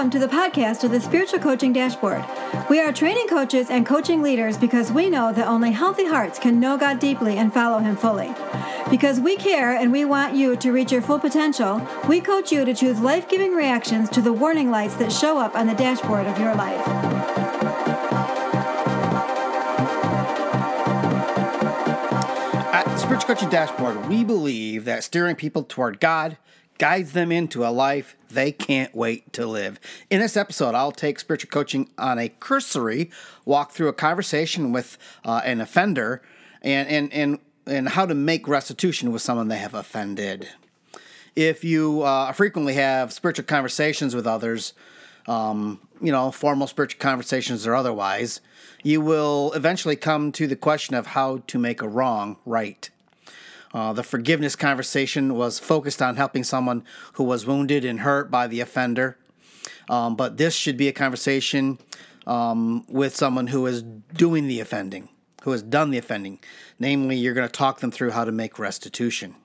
Welcome 0.00 0.18
to 0.18 0.26
the 0.26 0.34
podcast 0.34 0.82
of 0.82 0.92
the 0.92 1.00
Spiritual 1.02 1.40
Coaching 1.40 1.74
Dashboard. 1.74 2.24
We 2.70 2.80
are 2.80 2.90
training 2.90 3.28
coaches 3.28 3.68
and 3.68 3.84
coaching 3.84 4.22
leaders 4.22 4.56
because 4.56 4.90
we 4.90 5.10
know 5.10 5.30
that 5.30 5.46
only 5.46 5.72
healthy 5.72 6.06
hearts 6.06 6.38
can 6.38 6.58
know 6.58 6.78
God 6.78 6.98
deeply 6.98 7.36
and 7.36 7.52
follow 7.52 7.80
Him 7.80 7.96
fully. 7.96 8.34
Because 8.88 9.20
we 9.20 9.36
care 9.36 9.76
and 9.76 9.92
we 9.92 10.06
want 10.06 10.34
you 10.34 10.56
to 10.56 10.72
reach 10.72 10.90
your 10.90 11.02
full 11.02 11.18
potential, 11.18 11.86
we 12.08 12.22
coach 12.22 12.50
you 12.50 12.64
to 12.64 12.72
choose 12.72 12.98
life 12.98 13.28
giving 13.28 13.52
reactions 13.54 14.08
to 14.08 14.22
the 14.22 14.32
warning 14.32 14.70
lights 14.70 14.94
that 14.94 15.12
show 15.12 15.36
up 15.36 15.54
on 15.54 15.66
the 15.66 15.74
dashboard 15.74 16.26
of 16.26 16.38
your 16.38 16.54
life. 16.54 16.80
At 22.72 22.84
the 22.86 22.96
Spiritual 22.96 23.34
Coaching 23.34 23.50
Dashboard, 23.50 24.08
we 24.08 24.24
believe 24.24 24.86
that 24.86 25.04
steering 25.04 25.36
people 25.36 25.62
toward 25.62 26.00
God 26.00 26.38
guides 26.80 27.12
them 27.12 27.30
into 27.30 27.62
a 27.64 27.68
life 27.68 28.16
they 28.30 28.50
can't 28.50 28.94
wait 28.94 29.30
to 29.34 29.46
live. 29.46 29.78
In 30.08 30.18
this 30.18 30.34
episode, 30.34 30.74
I'll 30.74 30.92
take 30.92 31.20
spiritual 31.20 31.50
coaching 31.50 31.90
on 31.98 32.18
a 32.18 32.30
cursory 32.30 33.10
walk 33.44 33.72
through 33.72 33.88
a 33.88 33.92
conversation 33.92 34.72
with 34.72 34.96
uh, 35.22 35.42
an 35.44 35.60
offender 35.60 36.22
and, 36.62 36.88
and, 36.88 37.12
and, 37.12 37.38
and 37.66 37.90
how 37.90 38.06
to 38.06 38.14
make 38.14 38.48
restitution 38.48 39.12
with 39.12 39.20
someone 39.20 39.48
they 39.48 39.58
have 39.58 39.74
offended. 39.74 40.48
If 41.36 41.62
you 41.64 42.00
uh, 42.00 42.32
frequently 42.32 42.74
have 42.74 43.12
spiritual 43.12 43.44
conversations 43.44 44.14
with 44.14 44.26
others, 44.26 44.72
um, 45.28 45.80
you 46.00 46.10
know, 46.10 46.30
formal 46.30 46.66
spiritual 46.66 47.00
conversations 47.00 47.66
or 47.66 47.74
otherwise, 47.74 48.40
you 48.82 49.02
will 49.02 49.52
eventually 49.52 49.96
come 49.96 50.32
to 50.32 50.46
the 50.46 50.56
question 50.56 50.94
of 50.94 51.08
how 51.08 51.42
to 51.46 51.58
make 51.58 51.82
a 51.82 51.88
wrong 51.88 52.38
right. 52.46 52.88
Uh, 53.72 53.92
the 53.92 54.02
forgiveness 54.02 54.56
conversation 54.56 55.34
was 55.34 55.58
focused 55.58 56.02
on 56.02 56.16
helping 56.16 56.44
someone 56.44 56.84
who 57.14 57.24
was 57.24 57.46
wounded 57.46 57.84
and 57.84 58.00
hurt 58.00 58.30
by 58.30 58.46
the 58.46 58.60
offender. 58.60 59.16
Um, 59.88 60.16
but 60.16 60.36
this 60.36 60.54
should 60.54 60.76
be 60.76 60.88
a 60.88 60.92
conversation 60.92 61.78
um, 62.26 62.84
with 62.88 63.14
someone 63.14 63.48
who 63.48 63.66
is 63.66 63.82
doing 63.82 64.46
the 64.46 64.60
offending, 64.60 65.08
who 65.42 65.52
has 65.52 65.62
done 65.62 65.90
the 65.90 65.98
offending. 65.98 66.40
Namely, 66.78 67.16
you're 67.16 67.34
going 67.34 67.48
to 67.48 67.52
talk 67.52 67.80
them 67.80 67.90
through 67.90 68.10
how 68.10 68.24
to 68.24 68.32
make 68.32 68.58
restitution. 68.58 69.36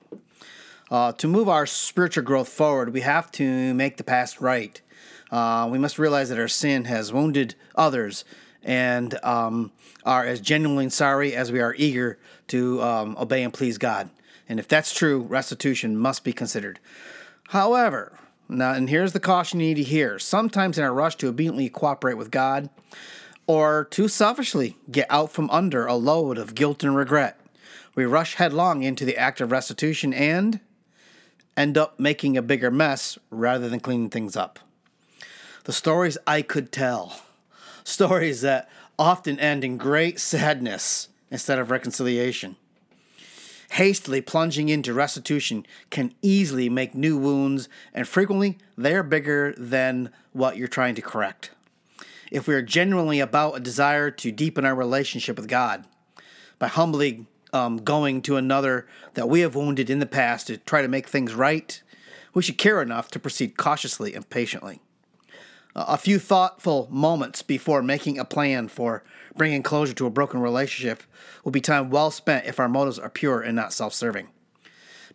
Uh, 0.90 1.12
to 1.12 1.26
move 1.26 1.48
our 1.48 1.66
spiritual 1.66 2.22
growth 2.22 2.48
forward, 2.48 2.92
we 2.92 3.00
have 3.00 3.30
to 3.32 3.74
make 3.74 3.96
the 3.96 4.04
past 4.04 4.40
right. 4.40 4.80
Uh, 5.30 5.68
we 5.70 5.78
must 5.78 5.98
realize 5.98 6.28
that 6.28 6.38
our 6.38 6.48
sin 6.48 6.84
has 6.84 7.12
wounded 7.12 7.56
others 7.74 8.24
and 8.62 9.18
um, 9.24 9.72
are 10.04 10.24
as 10.24 10.40
genuinely 10.40 10.88
sorry 10.90 11.34
as 11.34 11.50
we 11.50 11.60
are 11.60 11.74
eager 11.76 12.18
to 12.48 12.80
um, 12.82 13.16
obey 13.18 13.42
and 13.42 13.52
please 13.52 13.78
God. 13.78 14.08
And 14.48 14.58
if 14.58 14.68
that's 14.68 14.94
true, 14.94 15.20
restitution 15.22 15.96
must 15.96 16.24
be 16.24 16.32
considered. 16.32 16.78
However, 17.48 18.18
now, 18.48 18.72
and 18.72 18.88
here's 18.88 19.12
the 19.12 19.20
caution 19.20 19.60
you 19.60 19.68
need 19.68 19.82
to 19.82 19.82
hear 19.82 20.18
sometimes 20.18 20.78
in 20.78 20.84
our 20.84 20.94
rush 20.94 21.16
to 21.16 21.28
obediently 21.28 21.68
cooperate 21.68 22.16
with 22.16 22.30
God, 22.30 22.70
or 23.46 23.84
too 23.90 24.08
selfishly 24.08 24.76
get 24.90 25.06
out 25.10 25.32
from 25.32 25.50
under 25.50 25.86
a 25.86 25.94
load 25.94 26.38
of 26.38 26.54
guilt 26.54 26.84
and 26.84 26.96
regret, 26.96 27.40
we 27.94 28.04
rush 28.04 28.34
headlong 28.34 28.82
into 28.82 29.04
the 29.04 29.16
act 29.16 29.40
of 29.40 29.50
restitution 29.50 30.12
and 30.12 30.60
end 31.56 31.78
up 31.78 31.98
making 31.98 32.36
a 32.36 32.42
bigger 32.42 32.70
mess 32.70 33.18
rather 33.30 33.68
than 33.68 33.80
cleaning 33.80 34.10
things 34.10 34.36
up. 34.36 34.58
The 35.64 35.72
stories 35.72 36.18
I 36.26 36.42
could 36.42 36.70
tell, 36.70 37.20
stories 37.82 38.42
that 38.42 38.68
often 38.98 39.40
end 39.40 39.64
in 39.64 39.76
great 39.76 40.20
sadness 40.20 41.08
instead 41.30 41.58
of 41.58 41.70
reconciliation. 41.70 42.56
Hastily 43.72 44.20
plunging 44.20 44.68
into 44.68 44.94
restitution 44.94 45.66
can 45.90 46.14
easily 46.22 46.68
make 46.68 46.94
new 46.94 47.18
wounds, 47.18 47.68
and 47.92 48.06
frequently 48.06 48.58
they 48.76 48.94
are 48.94 49.02
bigger 49.02 49.54
than 49.58 50.10
what 50.32 50.56
you're 50.56 50.68
trying 50.68 50.94
to 50.94 51.02
correct. 51.02 51.50
If 52.30 52.46
we 52.46 52.54
are 52.54 52.62
genuinely 52.62 53.20
about 53.20 53.56
a 53.56 53.60
desire 53.60 54.10
to 54.10 54.32
deepen 54.32 54.64
our 54.64 54.74
relationship 54.74 55.36
with 55.36 55.48
God, 55.48 55.84
by 56.58 56.68
humbly 56.68 57.26
um, 57.52 57.78
going 57.78 58.22
to 58.22 58.36
another 58.36 58.86
that 59.14 59.28
we 59.28 59.40
have 59.40 59.54
wounded 59.54 59.90
in 59.90 59.98
the 59.98 60.06
past 60.06 60.46
to 60.46 60.58
try 60.58 60.82
to 60.82 60.88
make 60.88 61.08
things 61.08 61.34
right, 61.34 61.82
we 62.34 62.42
should 62.42 62.58
care 62.58 62.82
enough 62.82 63.10
to 63.10 63.18
proceed 63.18 63.56
cautiously 63.56 64.14
and 64.14 64.28
patiently. 64.28 64.80
A 65.76 65.98
few 65.98 66.18
thoughtful 66.18 66.88
moments 66.90 67.42
before 67.42 67.82
making 67.82 68.18
a 68.18 68.24
plan 68.24 68.66
for 68.66 69.04
bringing 69.36 69.62
closure 69.62 69.92
to 69.92 70.06
a 70.06 70.10
broken 70.10 70.40
relationship 70.40 71.02
will 71.44 71.52
be 71.52 71.60
time 71.60 71.90
well 71.90 72.10
spent 72.10 72.46
if 72.46 72.58
our 72.58 72.68
motives 72.68 72.98
are 72.98 73.10
pure 73.10 73.42
and 73.42 73.54
not 73.54 73.74
self 73.74 73.92
serving. 73.92 74.28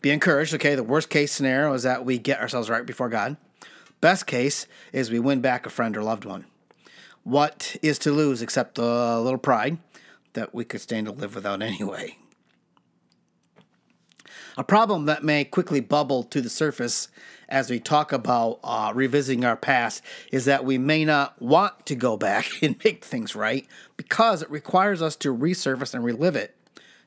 Be 0.01 0.11
encouraged, 0.11 0.53
okay? 0.53 0.75
The 0.75 0.83
worst 0.83 1.09
case 1.09 1.31
scenario 1.31 1.73
is 1.73 1.83
that 1.83 2.05
we 2.05 2.19
get 2.19 2.39
ourselves 2.39 2.69
right 2.69 2.85
before 2.85 3.09
God. 3.09 3.37
Best 4.01 4.27
case 4.27 4.67
is 4.93 5.11
we 5.11 5.19
win 5.19 5.41
back 5.41 5.65
a 5.65 5.69
friend 5.69 5.97
or 5.97 6.03
loved 6.03 6.25
one. 6.25 6.45
What 7.23 7.75
is 7.81 7.97
to 7.99 8.11
lose 8.11 8.41
except 8.41 8.77
a 8.77 9.19
little 9.19 9.39
pride 9.39 9.79
that 10.33 10.53
we 10.53 10.63
could 10.63 10.81
stand 10.81 11.07
to 11.07 11.11
live 11.11 11.33
without 11.33 11.61
anyway? 11.61 12.17
A 14.57 14.63
problem 14.63 15.05
that 15.05 15.23
may 15.23 15.45
quickly 15.45 15.79
bubble 15.79 16.23
to 16.23 16.41
the 16.41 16.49
surface 16.49 17.07
as 17.47 17.69
we 17.69 17.79
talk 17.79 18.11
about 18.11 18.59
uh, 18.63 18.91
revisiting 18.93 19.45
our 19.45 19.55
past 19.55 20.03
is 20.31 20.45
that 20.45 20.65
we 20.65 20.77
may 20.77 21.05
not 21.05 21.41
want 21.41 21.85
to 21.85 21.95
go 21.95 22.17
back 22.17 22.45
and 22.61 22.75
make 22.83 23.03
things 23.03 23.35
right 23.35 23.67
because 23.97 24.41
it 24.41 24.51
requires 24.51 25.01
us 25.01 25.15
to 25.17 25.35
resurface 25.35 25.93
and 25.93 26.03
relive 26.03 26.35
it, 26.35 26.55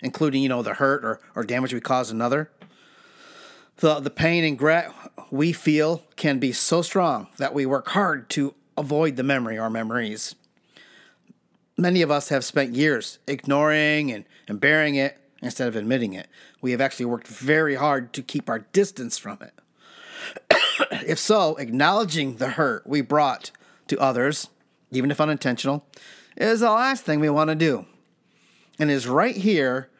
including, 0.00 0.42
you 0.42 0.48
know, 0.48 0.62
the 0.62 0.74
hurt 0.74 1.04
or, 1.04 1.20
or 1.34 1.44
damage 1.44 1.74
we 1.74 1.80
caused 1.80 2.12
another. 2.12 2.50
The, 3.78 4.00
the 4.00 4.10
pain 4.10 4.44
and 4.44 4.52
regret 4.60 4.92
we 5.30 5.52
feel 5.52 6.04
can 6.16 6.38
be 6.38 6.52
so 6.52 6.80
strong 6.80 7.26
that 7.38 7.54
we 7.54 7.66
work 7.66 7.88
hard 7.88 8.30
to 8.30 8.54
avoid 8.76 9.16
the 9.16 9.22
memory 9.22 9.58
or 9.58 9.68
memories. 9.68 10.34
Many 11.76 12.02
of 12.02 12.10
us 12.10 12.28
have 12.28 12.44
spent 12.44 12.74
years 12.74 13.18
ignoring 13.26 14.12
and, 14.12 14.24
and 14.46 14.60
bearing 14.60 14.94
it 14.94 15.18
instead 15.44 15.68
of 15.68 15.76
admitting 15.76 16.14
it. 16.14 16.26
We 16.60 16.72
have 16.72 16.80
actually 16.80 17.04
worked 17.04 17.28
very 17.28 17.74
hard 17.74 18.12
to 18.14 18.22
keep 18.22 18.48
our 18.48 18.60
distance 18.60 19.18
from 19.18 19.38
it. 19.42 19.52
if 21.06 21.18
so, 21.18 21.54
acknowledging 21.56 22.36
the 22.36 22.50
hurt 22.50 22.86
we 22.86 23.02
brought 23.02 23.50
to 23.88 23.98
others, 23.98 24.48
even 24.90 25.10
if 25.10 25.20
unintentional, 25.20 25.84
is 26.36 26.60
the 26.60 26.70
last 26.70 27.04
thing 27.04 27.20
we 27.20 27.30
want 27.30 27.50
to 27.50 27.54
do. 27.54 27.84
And 28.78 28.90
is 28.90 29.06
right 29.06 29.36
here 29.36 29.90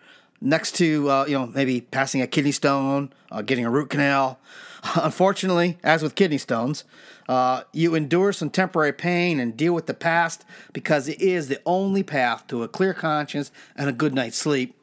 next 0.41 0.73
to, 0.77 1.09
uh, 1.09 1.25
you 1.27 1.35
know, 1.35 1.47
maybe 1.47 1.83
passing 1.83 2.23
a 2.23 2.27
kidney 2.27 2.51
stone, 2.51 3.13
uh, 3.31 3.43
getting 3.43 3.67
a 3.67 3.71
root 3.71 3.91
canal. 3.91 4.41
Unfortunately, 4.97 5.79
as 5.85 6.03
with 6.03 6.15
kidney 6.15 6.39
stones, 6.39 6.85
uh, 7.29 7.63
you 7.73 7.95
endure 7.95 8.33
some 8.33 8.51
temporary 8.51 8.93
pain 8.93 9.39
and 9.39 9.57
deal 9.57 9.75
with 9.75 9.87
the 9.87 9.95
past 9.95 10.45
because 10.73 11.09
it 11.09 11.21
is 11.21 11.49
the 11.49 11.61
only 11.65 12.03
path 12.03 12.47
to 12.49 12.63
a 12.63 12.69
clear 12.69 12.95
conscience 12.95 13.53
and 13.77 13.89
a 13.89 13.93
good 13.93 14.15
night's 14.15 14.37
sleep 14.37 14.75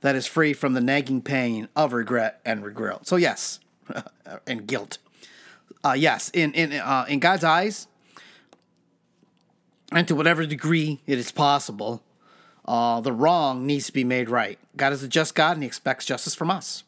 that 0.00 0.14
is 0.14 0.26
free 0.26 0.52
from 0.52 0.74
the 0.74 0.80
nagging 0.80 1.22
pain 1.22 1.68
of 1.74 1.92
regret 1.92 2.40
and 2.44 2.64
regret. 2.64 3.06
So, 3.06 3.16
yes, 3.16 3.60
and 4.46 4.66
guilt. 4.66 4.98
Uh, 5.84 5.92
yes, 5.92 6.30
in 6.30 6.52
in 6.54 6.72
uh, 6.72 7.06
in 7.08 7.20
God's 7.20 7.44
eyes, 7.44 7.86
and 9.92 10.06
to 10.08 10.14
whatever 10.14 10.44
degree 10.44 11.00
it 11.06 11.18
is 11.18 11.30
possible, 11.30 12.02
uh, 12.64 13.00
the 13.00 13.12
wrong 13.12 13.66
needs 13.66 13.86
to 13.86 13.92
be 13.92 14.04
made 14.04 14.28
right. 14.28 14.58
God 14.76 14.92
is 14.92 15.02
a 15.02 15.08
just 15.08 15.34
God, 15.34 15.52
and 15.52 15.62
He 15.62 15.66
expects 15.66 16.04
justice 16.04 16.34
from 16.34 16.50
us. 16.50 16.84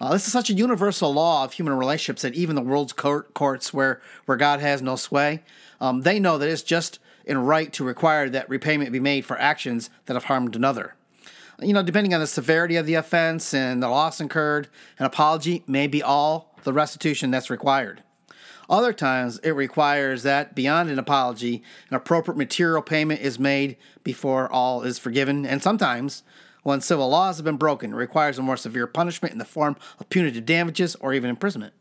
Uh, 0.00 0.12
this 0.12 0.26
is 0.26 0.32
such 0.32 0.50
a 0.50 0.54
universal 0.54 1.12
law 1.12 1.44
of 1.44 1.52
human 1.52 1.74
relationships 1.74 2.22
that 2.22 2.34
even 2.34 2.56
the 2.56 2.62
world's 2.62 2.92
court, 2.92 3.34
courts, 3.34 3.72
where 3.72 4.00
where 4.26 4.36
God 4.36 4.60
has 4.60 4.80
no 4.80 4.96
sway, 4.96 5.42
um, 5.80 6.02
they 6.02 6.20
know 6.20 6.38
that 6.38 6.48
it's 6.48 6.62
just 6.62 6.98
and 7.26 7.48
right 7.48 7.72
to 7.72 7.84
require 7.84 8.28
that 8.28 8.48
repayment 8.48 8.92
be 8.92 9.00
made 9.00 9.24
for 9.24 9.38
actions 9.38 9.90
that 10.06 10.14
have 10.14 10.24
harmed 10.24 10.54
another. 10.54 10.94
You 11.60 11.72
know, 11.72 11.82
depending 11.82 12.14
on 12.14 12.20
the 12.20 12.26
severity 12.26 12.76
of 12.76 12.86
the 12.86 12.94
offense 12.94 13.54
and 13.54 13.82
the 13.82 13.88
loss 13.88 14.20
incurred, 14.20 14.68
an 14.98 15.06
apology 15.06 15.62
may 15.66 15.86
be 15.86 16.02
all 16.02 16.54
the 16.64 16.72
restitution 16.72 17.30
that's 17.30 17.50
required. 17.50 18.02
Other 18.68 18.92
times, 18.92 19.38
it 19.38 19.50
requires 19.50 20.22
that 20.22 20.54
beyond 20.54 20.90
an 20.90 20.98
apology, 20.98 21.62
an 21.90 21.96
appropriate 21.96 22.36
material 22.36 22.82
payment 22.82 23.20
is 23.20 23.38
made 23.38 23.76
before 24.02 24.50
all 24.50 24.82
is 24.82 24.98
forgiven. 24.98 25.44
And 25.44 25.62
sometimes, 25.62 26.22
when 26.62 26.80
civil 26.80 27.10
laws 27.10 27.36
have 27.36 27.44
been 27.44 27.58
broken, 27.58 27.92
it 27.92 27.96
requires 27.96 28.38
a 28.38 28.42
more 28.42 28.56
severe 28.56 28.86
punishment 28.86 29.32
in 29.32 29.38
the 29.38 29.44
form 29.44 29.76
of 30.00 30.08
punitive 30.08 30.46
damages 30.46 30.96
or 30.96 31.12
even 31.12 31.30
imprisonment. 31.30 31.74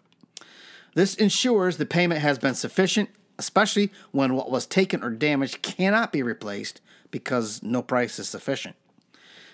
This 0.94 1.15
ensures 1.15 1.77
the 1.77 1.86
payment 1.86 2.21
has 2.21 2.38
been 2.38 2.53
sufficient, 2.53 3.09
especially 3.39 3.92
when 4.12 4.36
what 4.36 4.51
was 4.51 4.65
taken 4.65 5.03
or 5.03 5.09
damaged 5.09 5.62
cannot 5.62 6.12
be 6.12 6.21
replaced 6.21 6.81
because 7.12 7.63
no 7.63 7.81
price 7.81 8.19
is 8.19 8.27
sufficient. 8.27 8.75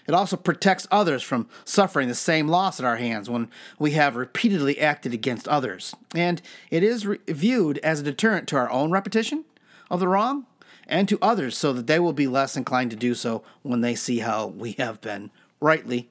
It 0.09 0.15
also 0.15 0.37
protects 0.37 0.87
others 0.89 1.21
from 1.21 1.47
suffering 1.63 2.07
the 2.07 2.15
same 2.15 2.47
loss 2.47 2.79
at 2.79 2.85
our 2.85 2.95
hands 2.95 3.29
when 3.29 3.47
we 3.77 3.91
have 3.91 4.15
repeatedly 4.15 4.79
acted 4.79 5.13
against 5.13 5.47
others. 5.47 5.95
And 6.15 6.41
it 6.71 6.81
is 6.81 7.05
re- 7.05 7.19
viewed 7.27 7.77
as 7.83 7.99
a 7.99 8.03
deterrent 8.03 8.47
to 8.47 8.55
our 8.55 8.71
own 8.71 8.89
repetition 8.89 9.45
of 9.87 9.99
the 9.99 10.07
wrong 10.07 10.47
and 10.87 11.07
to 11.09 11.19
others 11.21 11.55
so 11.55 11.73
that 11.73 11.85
they 11.85 11.99
will 11.99 12.13
be 12.13 12.25
less 12.25 12.57
inclined 12.57 12.89
to 12.89 12.97
do 12.97 13.13
so 13.13 13.43
when 13.61 13.81
they 13.81 13.93
see 13.93 14.17
how 14.17 14.47
we 14.47 14.71
have 14.79 14.99
been 14.99 15.29
rightly 15.59 16.09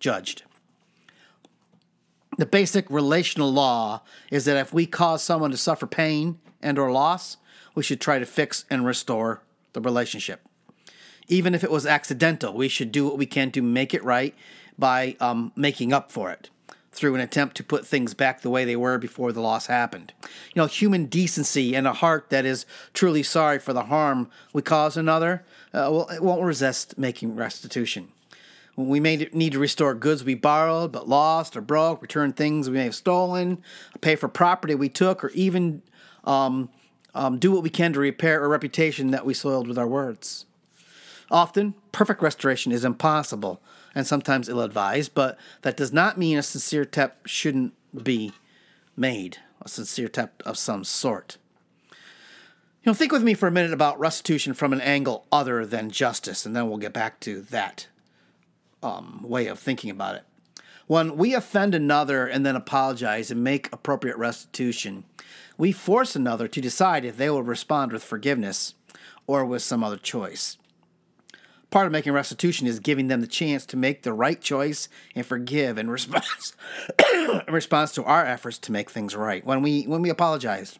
judged. 0.00 0.42
The 2.38 2.46
basic 2.46 2.90
relational 2.90 3.52
law 3.52 4.02
is 4.28 4.44
that 4.46 4.56
if 4.56 4.74
we 4.74 4.86
cause 4.86 5.22
someone 5.22 5.52
to 5.52 5.56
suffer 5.56 5.86
pain 5.86 6.40
and 6.60 6.80
or 6.80 6.90
loss, 6.90 7.36
we 7.76 7.84
should 7.84 8.00
try 8.00 8.18
to 8.18 8.26
fix 8.26 8.64
and 8.68 8.84
restore 8.84 9.44
the 9.72 9.80
relationship. 9.80 10.40
Even 11.28 11.54
if 11.54 11.64
it 11.64 11.70
was 11.70 11.86
accidental, 11.86 12.52
we 12.52 12.68
should 12.68 12.92
do 12.92 13.04
what 13.04 13.18
we 13.18 13.26
can 13.26 13.50
to 13.52 13.62
make 13.62 13.94
it 13.94 14.04
right 14.04 14.34
by 14.78 15.16
um, 15.20 15.52
making 15.56 15.92
up 15.92 16.12
for 16.12 16.30
it 16.30 16.50
through 16.96 17.14
an 17.14 17.20
attempt 17.20 17.56
to 17.56 17.62
put 17.62 17.86
things 17.86 18.14
back 18.14 18.40
the 18.40 18.50
way 18.50 18.64
they 18.64 18.74
were 18.74 18.96
before 18.96 19.30
the 19.30 19.40
loss 19.40 19.66
happened. 19.66 20.12
You 20.22 20.62
know, 20.62 20.66
human 20.66 21.06
decency 21.06 21.74
and 21.76 21.86
a 21.86 21.92
heart 21.92 22.30
that 22.30 22.46
is 22.46 22.64
truly 22.94 23.22
sorry 23.22 23.58
for 23.58 23.74
the 23.74 23.84
harm 23.84 24.30
we 24.54 24.62
cause 24.62 24.96
another, 24.96 25.44
uh, 25.74 25.88
well, 25.92 26.08
it 26.08 26.22
won't 26.22 26.42
resist 26.42 26.96
making 26.96 27.36
restitution. 27.36 28.08
We 28.76 29.00
may 29.00 29.28
need 29.32 29.52
to 29.52 29.58
restore 29.58 29.94
goods 29.94 30.24
we 30.24 30.34
borrowed 30.34 30.92
but 30.92 31.08
lost 31.08 31.56
or 31.56 31.60
broke, 31.60 32.02
return 32.02 32.32
things 32.32 32.68
we 32.68 32.76
may 32.76 32.84
have 32.84 32.94
stolen, 32.94 33.62
pay 34.00 34.16
for 34.16 34.28
property 34.28 34.74
we 34.74 34.88
took, 34.88 35.22
or 35.24 35.30
even 35.30 35.82
um, 36.24 36.70
um, 37.14 37.38
do 37.38 37.52
what 37.52 37.62
we 37.62 37.70
can 37.70 37.92
to 37.94 38.00
repair 38.00 38.44
a 38.44 38.48
reputation 38.48 39.10
that 39.12 39.24
we 39.24 39.32
soiled 39.32 39.68
with 39.68 39.78
our 39.78 39.86
words. 39.86 40.44
Often, 41.30 41.74
perfect 41.92 42.22
restoration 42.22 42.72
is 42.72 42.84
impossible 42.84 43.60
and 43.94 44.06
sometimes 44.06 44.48
ill 44.48 44.60
advised, 44.60 45.14
but 45.14 45.38
that 45.62 45.76
does 45.76 45.92
not 45.92 46.18
mean 46.18 46.38
a 46.38 46.42
sincere 46.42 46.82
attempt 46.82 47.28
shouldn't 47.28 47.74
be 48.04 48.32
made, 48.96 49.38
a 49.62 49.68
sincere 49.68 50.06
attempt 50.06 50.42
of 50.42 50.58
some 50.58 50.84
sort. 50.84 51.38
You 51.90 52.90
know, 52.90 52.94
think 52.94 53.10
with 53.10 53.24
me 53.24 53.34
for 53.34 53.48
a 53.48 53.52
minute 53.52 53.72
about 53.72 53.98
restitution 53.98 54.54
from 54.54 54.72
an 54.72 54.80
angle 54.80 55.26
other 55.32 55.66
than 55.66 55.90
justice, 55.90 56.46
and 56.46 56.54
then 56.54 56.68
we'll 56.68 56.78
get 56.78 56.92
back 56.92 57.18
to 57.20 57.40
that 57.42 57.88
um, 58.82 59.24
way 59.24 59.48
of 59.48 59.58
thinking 59.58 59.90
about 59.90 60.14
it. 60.14 60.24
When 60.86 61.16
we 61.16 61.34
offend 61.34 61.74
another 61.74 62.26
and 62.26 62.46
then 62.46 62.54
apologize 62.54 63.32
and 63.32 63.42
make 63.42 63.72
appropriate 63.72 64.16
restitution, 64.18 65.02
we 65.58 65.72
force 65.72 66.14
another 66.14 66.46
to 66.46 66.60
decide 66.60 67.04
if 67.04 67.16
they 67.16 67.28
will 67.28 67.42
respond 67.42 67.90
with 67.90 68.04
forgiveness 68.04 68.74
or 69.26 69.44
with 69.44 69.62
some 69.62 69.82
other 69.82 69.96
choice. 69.96 70.56
Part 71.70 71.86
of 71.86 71.92
making 71.92 72.12
restitution 72.12 72.66
is 72.66 72.78
giving 72.78 73.08
them 73.08 73.20
the 73.20 73.26
chance 73.26 73.66
to 73.66 73.76
make 73.76 74.02
the 74.02 74.12
right 74.12 74.40
choice 74.40 74.88
and 75.14 75.26
forgive 75.26 75.78
in 75.78 75.90
response 75.90 76.54
in 77.14 77.52
response 77.52 77.92
to 77.92 78.04
our 78.04 78.24
efforts 78.24 78.58
to 78.58 78.72
make 78.72 78.88
things 78.88 79.16
right. 79.16 79.44
When 79.44 79.62
we 79.62 79.82
when 79.82 80.00
we 80.00 80.08
apologize, 80.08 80.78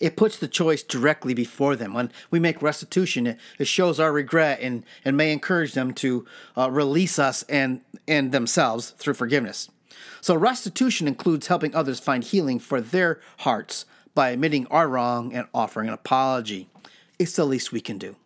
it 0.00 0.16
puts 0.16 0.38
the 0.38 0.48
choice 0.48 0.82
directly 0.82 1.34
before 1.34 1.76
them. 1.76 1.92
When 1.92 2.10
we 2.30 2.40
make 2.40 2.62
restitution, 2.62 3.26
it, 3.26 3.38
it 3.58 3.66
shows 3.66 4.00
our 4.00 4.12
regret 4.12 4.60
and, 4.60 4.84
and 5.04 5.16
may 5.16 5.32
encourage 5.32 5.74
them 5.74 5.92
to 5.94 6.26
uh, 6.56 6.70
release 6.70 7.18
us 7.18 7.42
and, 7.44 7.82
and 8.08 8.32
themselves 8.32 8.90
through 8.90 9.14
forgiveness. 9.14 9.70
So, 10.22 10.34
restitution 10.34 11.06
includes 11.06 11.46
helping 11.48 11.74
others 11.74 12.00
find 12.00 12.24
healing 12.24 12.58
for 12.58 12.80
their 12.80 13.20
hearts 13.38 13.84
by 14.14 14.30
admitting 14.30 14.66
our 14.68 14.88
wrong 14.88 15.32
and 15.32 15.46
offering 15.54 15.88
an 15.88 15.94
apology. 15.94 16.68
It's 17.18 17.36
the 17.36 17.44
least 17.44 17.72
we 17.72 17.80
can 17.80 17.98
do. 17.98 18.16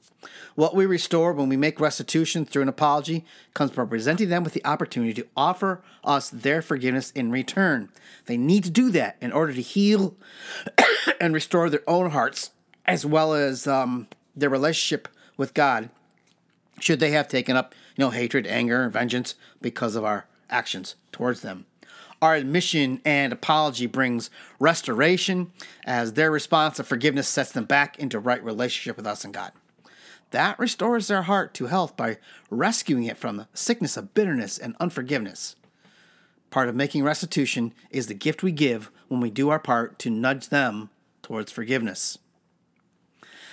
What 0.55 0.75
we 0.75 0.87
restore 0.87 1.33
when 1.33 1.49
we 1.49 1.57
make 1.57 1.81
restitution 1.81 2.45
through 2.45 2.63
an 2.63 2.69
apology 2.69 3.25
comes 3.55 3.73
from 3.73 3.89
presenting 3.89 4.29
them 4.29 4.45
with 4.45 4.53
the 4.53 4.65
opportunity 4.65 5.13
to 5.15 5.27
offer 5.37 5.83
us 6.03 6.31
their 6.31 6.63
forgiveness 6.63 7.11
in 7.11 7.31
return. 7.31 7.91
They 8.27 8.37
need 8.37 8.65
to 8.65 8.71
do 8.71 8.91
that 8.91 9.17
in 9.21 9.33
order 9.33 9.53
to 9.53 9.63
heal 9.63 10.17
and 11.21 11.35
restore 11.35 11.69
their 11.71 11.89
own 11.89 12.11
hearts 12.11 12.51
as 12.87 13.05
well 13.05 13.35
as 13.35 13.67
um, 13.67 14.09
their 14.37 14.51
relationship 14.51 15.09
with 15.37 15.55
God. 15.55 15.91
Should 16.81 17.01
they 17.01 17.13
have 17.13 17.29
taken 17.29 17.57
up, 17.57 17.75
you 17.97 18.05
know, 18.05 18.11
hatred, 18.11 18.47
anger, 18.47 18.89
vengeance 18.89 19.35
because 19.61 19.97
of 19.97 20.05
our 20.05 20.27
actions 20.51 20.97
towards 21.13 21.41
them? 21.41 21.67
Our 22.21 22.37
admission 22.37 23.01
and 23.05 23.33
apology 23.33 23.87
brings 23.87 24.31
restoration, 24.59 25.53
as 25.85 26.15
their 26.15 26.31
response 26.31 26.79
of 26.79 26.87
forgiveness 26.87 27.29
sets 27.29 27.53
them 27.53 27.65
back 27.65 27.99
into 27.99 28.19
right 28.19 28.43
relationship 28.43 28.97
with 28.97 29.07
us 29.07 29.25
and 29.25 29.35
God. 29.35 29.53
That 30.35 30.59
restores 30.59 31.07
their 31.07 31.23
heart 31.23 31.55
to 31.55 31.67
health 31.67 31.97
by 31.97 32.19
rescuing 32.51 33.05
it 33.05 33.17
from 33.17 33.37
the 33.37 33.47
sickness 33.55 33.97
of 33.97 34.15
bitterness 34.15 34.59
and 34.59 34.75
unforgiveness. 34.81 35.55
Part 36.51 36.69
of 36.69 36.75
making 36.75 37.05
restitution 37.05 37.73
is 37.93 38.09
the 38.09 38.15
gift 38.15 38.43
we 38.43 38.51
give 38.51 38.91
when 39.07 39.21
we 39.21 39.31
do 39.31 39.51
our 39.51 39.61
part 39.61 39.97
to 40.01 40.11
nudge 40.11 40.49
them 40.49 40.91
towards 41.23 41.53
forgiveness. 41.53 42.19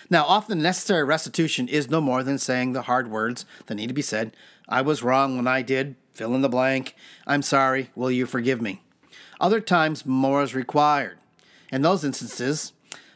Now, 0.10 0.26
often 0.26 0.60
necessary 0.60 1.04
restitution 1.04 1.68
is 1.68 1.88
no 1.88 2.02
more 2.02 2.24
than 2.24 2.40
saying 2.40 2.74
the 2.74 2.82
hard 2.82 3.12
words 3.12 3.46
that 3.68 3.76
need 3.76 3.90
to 3.90 3.94
be 3.94 4.02
said. 4.02 4.36
I 4.68 4.82
was 4.82 5.04
wrong 5.04 5.38
when 5.38 5.46
I 5.46 5.62
did, 5.62 5.96
fill 6.16 6.34
in 6.34 6.42
the 6.42 6.50
blank. 6.50 6.96
I'm 7.28 7.44
sorry, 7.44 7.92
will 7.94 8.10
you 8.10 8.26
forgive 8.26 8.60
me? 8.60 8.82
Other 9.40 9.62
times, 9.62 10.04
more 10.04 10.42
is 10.42 10.56
required. 10.56 11.20
In 11.72 11.84
those 11.84 12.04
instances, 12.04 12.74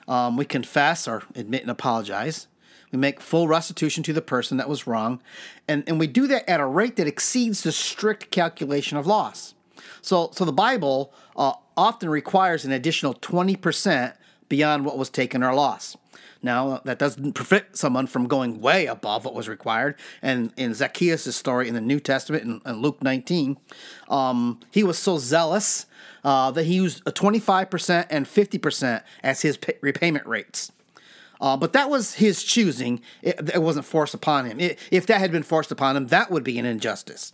um, 0.07 0.37
we 0.37 0.45
confess 0.45 1.07
or 1.07 1.23
admit 1.33 1.63
and 1.63 1.71
apologize. 1.71 2.45
We 2.95 3.01
make 3.01 3.19
full 3.19 3.49
restitution 3.49 4.03
to 4.03 4.13
the 4.13 4.21
person 4.21 4.55
that 4.55 4.69
was 4.69 4.87
wrong, 4.87 5.21
and, 5.67 5.83
and 5.85 5.99
we 5.99 6.07
do 6.07 6.27
that 6.27 6.49
at 6.49 6.61
a 6.61 6.65
rate 6.65 6.95
that 6.95 7.07
exceeds 7.07 7.61
the 7.61 7.73
strict 7.73 8.31
calculation 8.31 8.97
of 8.97 9.05
loss. 9.05 9.53
So, 10.01 10.29
so 10.33 10.45
the 10.45 10.53
Bible 10.53 11.13
uh, 11.35 11.55
often 11.75 12.07
requires 12.07 12.63
an 12.63 12.71
additional 12.71 13.13
20% 13.13 14.15
beyond 14.47 14.85
what 14.85 14.97
was 14.97 15.09
taken 15.09 15.43
or 15.43 15.53
lost. 15.53 15.97
Now, 16.41 16.79
that 16.85 16.97
doesn't 16.97 17.33
prevent 17.33 17.75
someone 17.75 18.07
from 18.07 18.29
going 18.29 18.61
way 18.61 18.85
above 18.85 19.25
what 19.25 19.35
was 19.35 19.49
required. 19.49 19.95
And 20.21 20.53
in 20.55 20.73
Zacchaeus' 20.73 21.35
story 21.35 21.67
in 21.67 21.73
the 21.73 21.81
New 21.81 21.99
Testament, 21.99 22.43
in, 22.43 22.61
in 22.65 22.81
Luke 22.81 23.03
19, 23.03 23.57
um, 24.07 24.61
he 24.71 24.83
was 24.83 24.97
so 24.97 25.17
zealous 25.17 25.85
uh, 26.23 26.49
that 26.51 26.63
he 26.63 26.75
used 26.75 27.01
a 27.05 27.11
25% 27.11 28.05
and 28.09 28.25
50% 28.25 29.03
as 29.21 29.41
his 29.41 29.57
pay- 29.57 29.77
repayment 29.81 30.25
rates. 30.25 30.71
Uh, 31.41 31.57
but 31.57 31.73
that 31.73 31.89
was 31.89 32.15
his 32.15 32.43
choosing. 32.43 33.01
It, 33.21 33.51
it 33.53 33.61
wasn't 33.61 33.85
forced 33.85 34.13
upon 34.13 34.45
him. 34.45 34.59
It, 34.59 34.79
if 34.91 35.05
that 35.07 35.19
had 35.19 35.31
been 35.31 35.43
forced 35.43 35.71
upon 35.71 35.97
him, 35.97 36.07
that 36.07 36.31
would 36.31 36.43
be 36.43 36.57
an 36.59 36.65
injustice. 36.65 37.33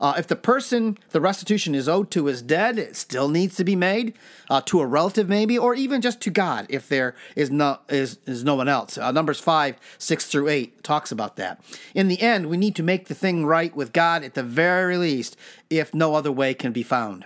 Uh, 0.00 0.14
if 0.16 0.28
the 0.28 0.36
person 0.36 0.96
the 1.10 1.20
restitution 1.20 1.74
is 1.74 1.88
owed 1.88 2.08
to 2.12 2.28
is 2.28 2.40
dead, 2.40 2.78
it 2.78 2.94
still 2.94 3.28
needs 3.28 3.56
to 3.56 3.64
be 3.64 3.74
made 3.74 4.14
uh, 4.48 4.60
to 4.60 4.80
a 4.80 4.86
relative, 4.86 5.28
maybe, 5.28 5.58
or 5.58 5.74
even 5.74 6.00
just 6.00 6.20
to 6.20 6.30
God 6.30 6.66
if 6.68 6.88
there 6.88 7.16
is 7.34 7.50
no 7.50 7.78
is 7.88 8.18
is 8.24 8.44
no 8.44 8.54
one 8.54 8.68
else. 8.68 8.96
Uh, 8.96 9.10
Numbers 9.10 9.40
five 9.40 9.76
six 9.98 10.26
through 10.26 10.48
eight 10.48 10.84
talks 10.84 11.10
about 11.10 11.34
that. 11.36 11.60
In 11.94 12.06
the 12.06 12.22
end, 12.22 12.46
we 12.46 12.56
need 12.56 12.76
to 12.76 12.84
make 12.84 13.08
the 13.08 13.14
thing 13.14 13.44
right 13.44 13.74
with 13.74 13.92
God 13.92 14.22
at 14.22 14.34
the 14.34 14.44
very 14.44 14.96
least, 14.96 15.36
if 15.68 15.92
no 15.92 16.14
other 16.14 16.30
way 16.30 16.54
can 16.54 16.70
be 16.70 16.84
found 16.84 17.24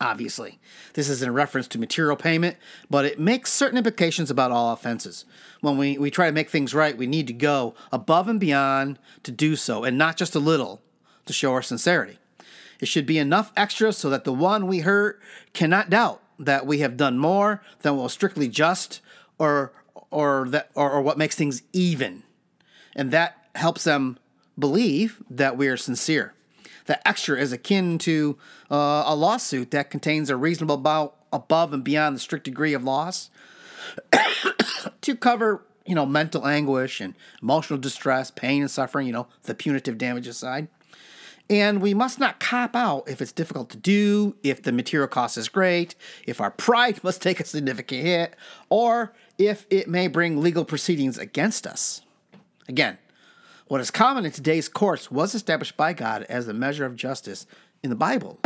obviously. 0.00 0.58
This 0.94 1.08
is 1.08 1.22
in 1.22 1.32
reference 1.32 1.68
to 1.68 1.78
material 1.78 2.16
payment, 2.16 2.56
but 2.88 3.04
it 3.04 3.18
makes 3.18 3.52
certain 3.52 3.78
implications 3.78 4.30
about 4.30 4.52
all 4.52 4.72
offenses. 4.72 5.24
When 5.60 5.76
we, 5.76 5.98
we 5.98 6.10
try 6.10 6.26
to 6.26 6.32
make 6.32 6.50
things 6.50 6.74
right, 6.74 6.96
we 6.96 7.06
need 7.06 7.26
to 7.26 7.32
go 7.32 7.74
above 7.92 8.28
and 8.28 8.38
beyond 8.38 8.98
to 9.24 9.32
do 9.32 9.56
so, 9.56 9.84
and 9.84 9.98
not 9.98 10.16
just 10.16 10.34
a 10.34 10.40
little 10.40 10.80
to 11.26 11.32
show 11.32 11.52
our 11.52 11.62
sincerity. 11.62 12.18
It 12.80 12.86
should 12.88 13.06
be 13.06 13.18
enough 13.18 13.52
extra 13.56 13.92
so 13.92 14.08
that 14.10 14.24
the 14.24 14.32
one 14.32 14.66
we 14.66 14.80
hurt 14.80 15.20
cannot 15.52 15.90
doubt 15.90 16.22
that 16.38 16.66
we 16.66 16.78
have 16.78 16.96
done 16.96 17.18
more 17.18 17.62
than 17.82 17.96
what 17.96 18.04
was 18.04 18.12
strictly 18.12 18.48
just 18.48 19.00
or 19.38 19.72
or 20.10 20.46
that 20.50 20.70
or, 20.74 20.90
or 20.90 21.02
what 21.02 21.18
makes 21.18 21.34
things 21.34 21.62
even. 21.72 22.22
And 22.94 23.10
that 23.10 23.48
helps 23.54 23.84
them 23.84 24.18
believe 24.58 25.22
that 25.28 25.56
we 25.56 25.68
are 25.68 25.76
sincere. 25.76 26.34
The 26.88 27.06
extra 27.06 27.38
is 27.38 27.52
akin 27.52 27.98
to 27.98 28.38
uh, 28.70 29.02
a 29.06 29.14
lawsuit 29.14 29.72
that 29.72 29.90
contains 29.90 30.30
a 30.30 30.36
reasonable 30.36 30.76
amount 30.76 31.12
above 31.30 31.74
and 31.74 31.84
beyond 31.84 32.16
the 32.16 32.20
strict 32.20 32.46
degree 32.46 32.72
of 32.72 32.82
loss 32.82 33.28
to 35.02 35.14
cover, 35.14 35.62
you 35.84 35.94
know, 35.94 36.06
mental 36.06 36.46
anguish 36.46 37.02
and 37.02 37.14
emotional 37.42 37.78
distress, 37.78 38.30
pain 38.30 38.62
and 38.62 38.70
suffering, 38.70 39.06
you 39.06 39.12
know, 39.12 39.26
the 39.42 39.54
punitive 39.54 39.98
damages 39.98 40.38
side. 40.38 40.68
And 41.50 41.82
we 41.82 41.92
must 41.92 42.18
not 42.18 42.40
cop 42.40 42.74
out 42.74 43.06
if 43.06 43.20
it's 43.20 43.32
difficult 43.32 43.68
to 43.70 43.76
do, 43.76 44.36
if 44.42 44.62
the 44.62 44.72
material 44.72 45.08
cost 45.08 45.36
is 45.36 45.50
great, 45.50 45.94
if 46.26 46.40
our 46.40 46.50
pride 46.50 47.04
must 47.04 47.20
take 47.20 47.38
a 47.38 47.44
significant 47.44 48.02
hit, 48.02 48.34
or 48.70 49.12
if 49.36 49.66
it 49.68 49.88
may 49.88 50.08
bring 50.08 50.40
legal 50.40 50.64
proceedings 50.64 51.18
against 51.18 51.66
us. 51.66 52.00
Again, 52.66 52.96
what 53.68 53.82
is 53.82 53.90
common 53.90 54.24
in 54.24 54.32
today's 54.32 54.66
courts 54.66 55.10
was 55.10 55.34
established 55.34 55.76
by 55.76 55.92
God 55.92 56.22
as 56.30 56.46
the 56.46 56.54
measure 56.54 56.86
of 56.86 56.96
justice 56.96 57.46
in 57.82 57.90
the 57.90 57.96
Bible. 57.96 58.38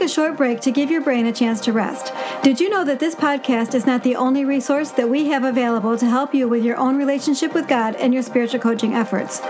Take 0.00 0.08
a 0.08 0.12
short 0.12 0.34
break 0.34 0.60
to 0.60 0.70
give 0.70 0.90
your 0.90 1.02
brain 1.02 1.26
a 1.26 1.32
chance 1.32 1.60
to 1.60 1.74
rest. 1.74 2.14
Did 2.42 2.58
you 2.58 2.70
know 2.70 2.84
that 2.84 3.00
this 3.00 3.14
podcast 3.14 3.74
is 3.74 3.84
not 3.84 4.02
the 4.02 4.16
only 4.16 4.46
resource 4.46 4.90
that 4.92 5.10
we 5.10 5.26
have 5.26 5.44
available 5.44 5.98
to 5.98 6.06
help 6.06 6.34
you 6.34 6.48
with 6.48 6.64
your 6.64 6.78
own 6.78 6.96
relationship 6.96 7.52
with 7.52 7.68
God 7.68 7.96
and 7.96 8.14
your 8.14 8.22
spiritual 8.22 8.60
coaching 8.60 8.94
efforts? 8.94 9.40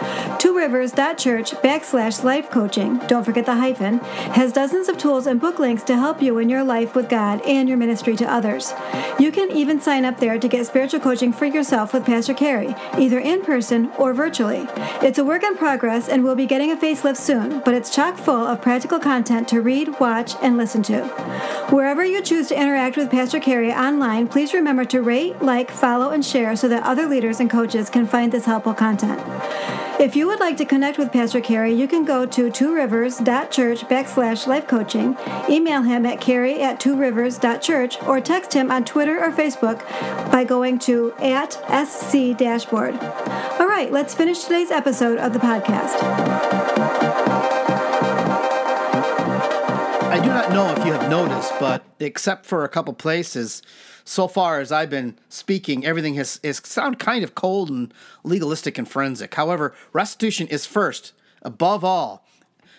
Two 0.41 0.55
backslash 0.55 2.25
life 2.25 2.51
coaching, 2.51 2.99
don't 3.07 3.25
forget 3.25 3.47
the 3.47 3.55
hyphen, 3.55 3.99
has 4.35 4.53
dozens 4.53 4.89
of 4.89 4.99
tools 4.99 5.27
and 5.27 5.41
book 5.41 5.61
links 5.61 5.85
to 5.85 5.95
help 5.95 6.21
you 6.21 6.39
in 6.39 6.49
your 6.49 6.65
life 6.65 6.97
with 6.97 7.09
God 7.09 7.41
and 7.47 7.69
your 7.69 7.79
ministry 7.79 8.17
to 8.17 8.31
others. 8.31 8.73
You 9.21 9.31
can 9.31 9.53
even 9.53 9.81
sign 9.81 10.05
up 10.05 10.19
there 10.19 10.39
to 10.39 10.49
get 10.49 10.67
spiritual 10.67 11.01
coaching 11.01 11.33
for 11.33 11.47
yourself 11.47 11.93
with 11.93 12.05
Pastor 12.05 12.35
Carey, 12.35 12.75
either 12.99 13.21
in 13.21 13.43
person 13.43 13.91
or 13.99 14.13
virtually. 14.13 14.67
It's 15.03 15.19
a 15.19 15.25
work 15.25 15.45
in 15.45 15.57
progress 15.57 16.09
and 16.09 16.25
we'll 16.25 16.35
be 16.35 16.47
getting 16.47 16.73
a 16.73 16.77
facelift 16.77 17.19
soon, 17.19 17.61
but 17.65 17.75
it's 17.75 17.95
chock 17.95 18.17
full 18.17 18.47
of 18.47 18.61
practical 18.61 18.99
content 18.99 19.47
to 19.49 19.61
read, 19.61 20.01
watch, 20.01 20.35
and 20.43 20.57
listen 20.57 20.83
to. 20.85 21.05
Wherever 21.71 22.05
you 22.05 22.23
choose 22.23 22.49
to 22.49 22.61
interact 22.61 22.97
with 22.97 23.11
Pastor 23.11 23.41
Carey 23.41 23.73
online, 23.73 24.29
please 24.29 24.53
remember 24.53 24.85
to 24.87 25.03
rate, 25.03 25.41
like, 25.41 25.71
follow, 25.71 26.11
and 26.11 26.25
share 26.25 26.57
so 26.57 26.69
that 26.69 26.83
other 26.83 27.07
leaders 27.07 27.41
and 27.41 27.51
coaches 27.51 27.91
can 27.91 28.07
find 28.07 28.33
this 28.33 28.45
helpful 28.45 28.75
content. 28.75 29.21
If 30.01 30.17
you 30.17 30.27
would 30.29 30.41
like 30.41 30.57
to 30.57 30.65
connect 30.65 30.97
with 30.97 31.13
Pastor 31.13 31.43
Carey, 31.43 31.75
you 31.75 31.87
can 31.87 32.07
go 32.07 32.25
to 32.25 32.51
tworivers.church 32.51 33.83
backslash 33.83 34.47
life 34.47 34.67
coaching, 34.67 35.15
email 35.47 35.83
him 35.83 36.07
at 36.07 36.23
carey 36.23 36.63
at 36.63 36.81
tworivers.church, 36.81 38.03
or 38.05 38.19
text 38.19 38.55
him 38.55 38.71
on 38.71 38.87
Twitter 38.87 39.23
or 39.23 39.31
Facebook 39.31 39.87
by 40.33 40.43
going 40.43 40.79
to 40.79 41.13
at 41.19 41.53
sc 41.87 42.35
dashboard. 42.39 42.95
All 43.61 43.69
right, 43.69 43.93
let's 43.93 44.15
finish 44.15 44.43
today's 44.45 44.71
episode 44.71 45.19
of 45.19 45.35
the 45.35 45.39
podcast. 45.39 46.80
Know 50.61 50.75
if 50.75 50.85
you 50.85 50.93
have 50.93 51.09
noticed, 51.09 51.53
but 51.59 51.85
except 51.99 52.45
for 52.45 52.65
a 52.65 52.69
couple 52.69 52.93
places, 52.93 53.63
so 54.05 54.29
far 54.29 54.61
as 54.61 54.71
I've 54.71 54.91
been 54.91 55.19
speaking, 55.31 55.87
everything 55.87 56.15
has 56.15 56.39
is 56.43 56.61
sound 56.65 56.99
kind 56.99 57.25
of 57.25 57.35
cold 57.35 57.71
and 57.71 57.95
legalistic 58.25 58.77
and 58.77 58.87
forensic. 58.87 59.35
However, 59.35 59.75
restitution 59.95 60.47
is 60.49 60.67
first, 60.67 61.13
above 61.41 61.83
all. 61.83 62.27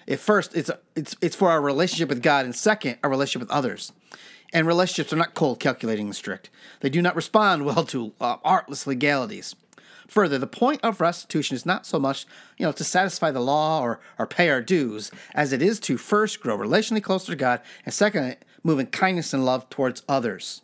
At 0.08 0.20
first, 0.20 0.56
it's 0.56 0.70
it's 0.96 1.16
it's 1.22 1.36
for 1.36 1.50
our 1.50 1.62
relationship 1.62 2.10
with 2.10 2.22
God, 2.22 2.46
and 2.46 2.56
second, 2.56 2.98
our 3.04 3.10
relationship 3.10 3.48
with 3.48 3.58
others. 3.58 3.92
And 4.54 4.68
relationships 4.68 5.14
are 5.14 5.18
not 5.18 5.34
cold, 5.34 5.60
calculating, 5.60 6.08
and 6.08 6.16
strict. 6.16 6.50
They 6.82 6.90
do 6.90 7.02
not 7.02 7.16
respond 7.16 7.66
well 7.66 7.86
to 7.86 8.14
uh, 8.22 8.38
artless 8.44 8.86
legalities. 8.86 9.56
Further, 10.12 10.38
the 10.38 10.46
point 10.46 10.82
of 10.84 11.00
restitution 11.00 11.56
is 11.56 11.66
not 11.66 11.86
so 11.86 11.98
much, 11.98 12.26
you 12.58 12.66
know, 12.66 12.74
to 12.74 12.84
satisfy 12.84 13.32
the 13.32 13.40
law 13.40 13.82
or, 13.82 14.02
or 14.20 14.28
pay 14.28 14.50
our 14.50 14.62
dues, 14.62 15.10
as 15.34 15.54
it 15.54 15.62
is 15.62 15.80
to 15.80 15.96
first 15.96 16.42
grow 16.42 16.58
relationally 16.58 17.02
closer 17.02 17.32
to 17.32 17.38
God, 17.38 17.62
and 17.86 17.94
second, 17.94 18.36
move 18.62 18.80
in 18.80 18.88
kindness 18.88 19.34
and 19.34 19.46
love 19.46 19.70
towards 19.70 20.04
others. 20.10 20.64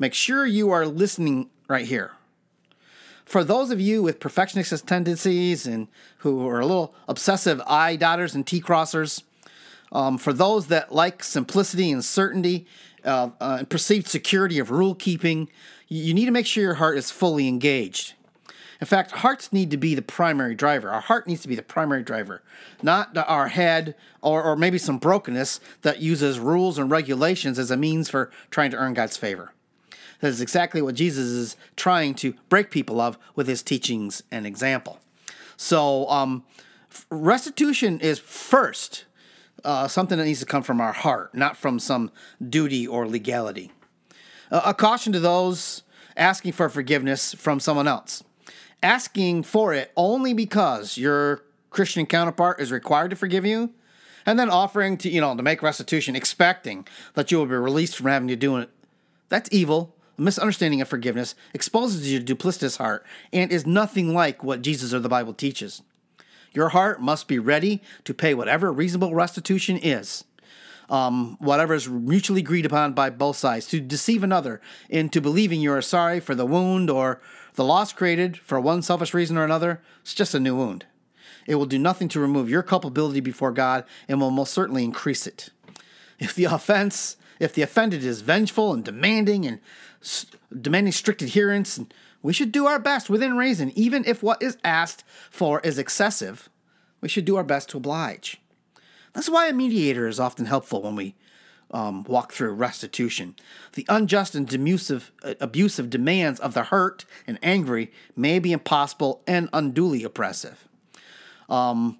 Make 0.00 0.14
sure 0.14 0.46
you 0.46 0.70
are 0.70 0.84
listening 0.84 1.48
right 1.68 1.86
here. 1.86 2.10
For 3.24 3.44
those 3.44 3.70
of 3.70 3.80
you 3.80 4.02
with 4.02 4.18
perfectionist 4.18 4.84
tendencies 4.84 5.64
and 5.64 5.86
who 6.18 6.48
are 6.48 6.58
a 6.58 6.66
little 6.66 6.92
obsessive 7.06 7.62
I 7.68 7.94
dotters 7.94 8.34
and 8.34 8.44
T 8.44 8.60
crossers, 8.60 9.22
um, 9.92 10.18
for 10.18 10.32
those 10.32 10.66
that 10.66 10.92
like 10.92 11.22
simplicity 11.22 11.92
and 11.92 12.04
certainty 12.04 12.66
uh, 13.04 13.30
uh, 13.40 13.58
and 13.60 13.70
perceived 13.70 14.08
security 14.08 14.58
of 14.58 14.72
rule 14.72 14.96
keeping, 14.96 15.48
you 15.86 16.14
need 16.14 16.24
to 16.24 16.32
make 16.32 16.46
sure 16.46 16.64
your 16.64 16.74
heart 16.74 16.98
is 16.98 17.12
fully 17.12 17.46
engaged. 17.46 18.14
In 18.82 18.86
fact, 18.86 19.12
hearts 19.12 19.52
need 19.52 19.70
to 19.70 19.76
be 19.76 19.94
the 19.94 20.02
primary 20.02 20.56
driver. 20.56 20.90
Our 20.90 21.00
heart 21.00 21.28
needs 21.28 21.42
to 21.42 21.48
be 21.48 21.54
the 21.54 21.62
primary 21.62 22.02
driver, 22.02 22.42
not 22.82 23.16
our 23.16 23.46
head 23.46 23.94
or, 24.22 24.42
or 24.42 24.56
maybe 24.56 24.76
some 24.76 24.98
brokenness 24.98 25.60
that 25.82 26.00
uses 26.00 26.40
rules 26.40 26.78
and 26.78 26.90
regulations 26.90 27.60
as 27.60 27.70
a 27.70 27.76
means 27.76 28.10
for 28.10 28.32
trying 28.50 28.72
to 28.72 28.76
earn 28.76 28.92
God's 28.92 29.16
favor. 29.16 29.52
That 30.18 30.30
is 30.30 30.40
exactly 30.40 30.82
what 30.82 30.96
Jesus 30.96 31.26
is 31.26 31.56
trying 31.76 32.14
to 32.14 32.34
break 32.48 32.72
people 32.72 33.00
of 33.00 33.18
with 33.36 33.46
his 33.46 33.62
teachings 33.62 34.24
and 34.32 34.48
example. 34.48 34.98
So, 35.56 36.08
um, 36.08 36.42
restitution 37.08 38.00
is 38.00 38.18
first 38.18 39.04
uh, 39.62 39.86
something 39.86 40.18
that 40.18 40.24
needs 40.24 40.40
to 40.40 40.46
come 40.46 40.64
from 40.64 40.80
our 40.80 40.92
heart, 40.92 41.36
not 41.36 41.56
from 41.56 41.78
some 41.78 42.10
duty 42.44 42.88
or 42.88 43.06
legality. 43.06 43.70
A 44.50 44.74
caution 44.74 45.12
to 45.12 45.20
those 45.20 45.84
asking 46.16 46.50
for 46.50 46.68
forgiveness 46.68 47.32
from 47.32 47.60
someone 47.60 47.86
else 47.86 48.24
asking 48.82 49.44
for 49.44 49.72
it 49.72 49.92
only 49.96 50.34
because 50.34 50.98
your 50.98 51.42
Christian 51.70 52.06
counterpart 52.06 52.60
is 52.60 52.70
required 52.70 53.10
to 53.10 53.16
forgive 53.16 53.46
you, 53.46 53.70
and 54.26 54.38
then 54.38 54.50
offering 54.50 54.96
to, 54.98 55.08
you 55.10 55.20
know, 55.20 55.36
to 55.36 55.42
make 55.42 55.62
restitution, 55.62 56.14
expecting 56.14 56.86
that 57.14 57.30
you 57.30 57.38
will 57.38 57.46
be 57.46 57.54
released 57.54 57.96
from 57.96 58.06
having 58.06 58.28
to 58.28 58.36
do 58.36 58.56
it. 58.58 58.70
That's 59.28 59.48
evil. 59.50 59.96
A 60.18 60.22
misunderstanding 60.22 60.80
of 60.80 60.88
forgiveness 60.88 61.34
exposes 61.54 62.12
your 62.12 62.20
duplicitous 62.20 62.76
heart 62.78 63.04
and 63.32 63.50
is 63.50 63.66
nothing 63.66 64.14
like 64.14 64.44
what 64.44 64.62
Jesus 64.62 64.92
or 64.92 65.00
the 65.00 65.08
Bible 65.08 65.34
teaches. 65.34 65.82
Your 66.52 66.68
heart 66.68 67.00
must 67.00 67.28
be 67.28 67.38
ready 67.38 67.82
to 68.04 68.12
pay 68.12 68.34
whatever 68.34 68.72
reasonable 68.72 69.14
restitution 69.14 69.78
is. 69.78 70.24
Um, 70.90 71.38
whatever 71.40 71.72
is 71.72 71.88
mutually 71.88 72.42
agreed 72.42 72.66
upon 72.66 72.92
by 72.92 73.08
both 73.08 73.38
sides, 73.38 73.66
to 73.68 73.80
deceive 73.80 74.22
another 74.22 74.60
into 74.90 75.22
believing 75.22 75.62
you 75.62 75.72
are 75.72 75.80
sorry 75.80 76.20
for 76.20 76.34
the 76.34 76.44
wound 76.44 76.90
or 76.90 77.22
the 77.54 77.64
loss 77.64 77.92
created 77.92 78.36
for 78.38 78.58
one 78.60 78.82
selfish 78.82 79.14
reason 79.14 79.36
or 79.36 79.44
another, 79.44 79.80
is 80.04 80.14
just 80.14 80.34
a 80.34 80.40
new 80.40 80.56
wound. 80.56 80.86
It 81.46 81.56
will 81.56 81.66
do 81.66 81.78
nothing 81.78 82.08
to 82.08 82.20
remove 82.20 82.48
your 82.48 82.62
culpability 82.62 83.20
before 83.20 83.52
God 83.52 83.84
and 84.08 84.20
will 84.20 84.30
most 84.30 84.52
certainly 84.52 84.84
increase 84.84 85.26
it. 85.26 85.50
If 86.18 86.34
the 86.34 86.44
offense, 86.44 87.16
if 87.40 87.52
the 87.52 87.62
offended 87.62 88.04
is 88.04 88.20
vengeful 88.20 88.72
and 88.72 88.84
demanding 88.84 89.44
and 89.44 89.58
s- 90.00 90.26
demanding 90.60 90.92
strict 90.92 91.20
adherence, 91.20 91.80
we 92.22 92.32
should 92.32 92.52
do 92.52 92.66
our 92.66 92.78
best 92.78 93.10
within 93.10 93.36
reason, 93.36 93.72
even 93.74 94.04
if 94.04 94.22
what 94.22 94.42
is 94.42 94.56
asked 94.62 95.04
for 95.30 95.60
is 95.60 95.78
excessive. 95.78 96.48
We 97.00 97.08
should 97.08 97.24
do 97.24 97.36
our 97.36 97.44
best 97.44 97.70
to 97.70 97.78
oblige. 97.78 98.40
That's 99.12 99.28
why 99.28 99.48
a 99.48 99.52
mediator 99.52 100.06
is 100.06 100.20
often 100.20 100.46
helpful 100.46 100.82
when 100.82 100.94
we 100.94 101.16
um, 101.72 102.04
walk 102.04 102.32
through 102.32 102.52
restitution. 102.52 103.34
The 103.72 103.86
unjust 103.88 104.34
and 104.34 104.52
abusive, 104.52 105.12
uh, 105.22 105.34
abusive 105.40 105.90
demands 105.90 106.40
of 106.40 106.54
the 106.54 106.64
hurt 106.64 107.04
and 107.26 107.38
angry 107.42 107.90
may 108.16 108.38
be 108.38 108.52
impossible 108.52 109.22
and 109.26 109.48
unduly 109.52 110.04
oppressive. 110.04 110.68
Um, 111.48 111.98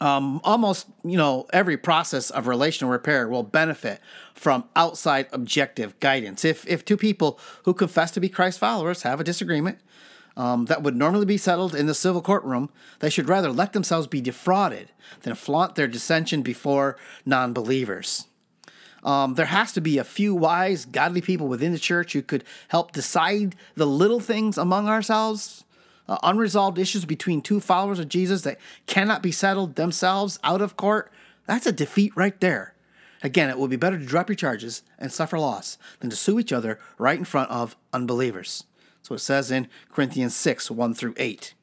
um, 0.00 0.40
almost, 0.42 0.88
you 1.04 1.16
know, 1.16 1.46
every 1.52 1.76
process 1.76 2.30
of 2.30 2.48
relational 2.48 2.90
repair 2.90 3.28
will 3.28 3.44
benefit 3.44 4.00
from 4.34 4.64
outside 4.74 5.28
objective 5.32 5.98
guidance. 6.00 6.44
If 6.44 6.66
if 6.66 6.84
two 6.84 6.96
people 6.96 7.38
who 7.64 7.72
confess 7.72 8.10
to 8.12 8.20
be 8.20 8.28
Christ 8.28 8.58
followers 8.58 9.02
have 9.02 9.20
a 9.20 9.24
disagreement, 9.24 9.78
um, 10.36 10.66
that 10.66 10.82
would 10.82 10.96
normally 10.96 11.26
be 11.26 11.36
settled 11.36 11.74
in 11.74 11.86
the 11.86 11.94
civil 11.94 12.22
courtroom, 12.22 12.70
they 13.00 13.10
should 13.10 13.28
rather 13.28 13.50
let 13.50 13.72
themselves 13.72 14.06
be 14.06 14.20
defrauded 14.20 14.90
than 15.22 15.34
flaunt 15.34 15.74
their 15.74 15.86
dissension 15.86 16.42
before 16.42 16.96
non 17.26 17.52
believers. 17.52 18.26
Um, 19.02 19.34
there 19.34 19.46
has 19.46 19.72
to 19.72 19.80
be 19.80 19.98
a 19.98 20.04
few 20.04 20.34
wise, 20.34 20.84
godly 20.84 21.20
people 21.20 21.48
within 21.48 21.72
the 21.72 21.78
church 21.78 22.12
who 22.12 22.22
could 22.22 22.44
help 22.68 22.92
decide 22.92 23.56
the 23.74 23.86
little 23.86 24.20
things 24.20 24.56
among 24.56 24.88
ourselves, 24.88 25.64
uh, 26.08 26.18
unresolved 26.22 26.78
issues 26.78 27.04
between 27.04 27.42
two 27.42 27.60
followers 27.60 27.98
of 27.98 28.08
Jesus 28.08 28.42
that 28.42 28.60
cannot 28.86 29.22
be 29.22 29.32
settled 29.32 29.74
themselves 29.74 30.38
out 30.44 30.60
of 30.60 30.76
court. 30.76 31.10
That's 31.46 31.66
a 31.66 31.72
defeat 31.72 32.12
right 32.14 32.38
there. 32.40 32.74
Again, 33.24 33.50
it 33.50 33.58
would 33.58 33.70
be 33.70 33.76
better 33.76 33.98
to 33.98 34.06
drop 34.06 34.28
your 34.28 34.36
charges 34.36 34.82
and 34.98 35.12
suffer 35.12 35.38
loss 35.38 35.78
than 36.00 36.10
to 36.10 36.16
sue 36.16 36.38
each 36.38 36.52
other 36.52 36.78
right 36.98 37.18
in 37.18 37.24
front 37.24 37.50
of 37.50 37.76
unbelievers. 37.92 38.64
So 39.02 39.14
it 39.14 39.18
says 39.18 39.50
in 39.50 39.68
Corinthians 39.90 40.34
6 40.34 40.70
1 40.70 40.94
through 40.94 41.14
8. 41.16 41.54